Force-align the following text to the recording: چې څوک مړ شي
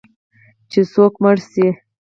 چې 0.71 0.79
څوک 0.93 1.13
مړ 1.23 1.37
شي 1.51 1.67